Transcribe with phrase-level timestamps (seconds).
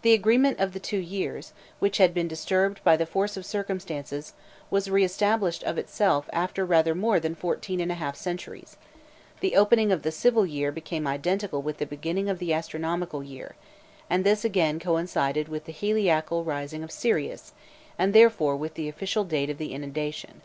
[0.00, 4.32] The agreement of the two years, which had been disturbed by the force of circumstances,
[4.70, 8.78] was re established of itself after rather more than fourteen and a half centuries:
[9.40, 13.54] the opening of the civil year became identical with the beginning of the astronomical year,
[14.08, 17.52] and this again coincided with the heliacal rising of Sirius,
[17.98, 20.40] and therefore with the official date of the inundation.